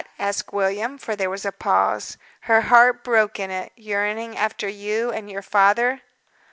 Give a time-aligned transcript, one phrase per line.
[0.17, 2.17] asked William, for there was a pause.
[2.45, 6.01] "Her heart broke in it yearning after you and your father."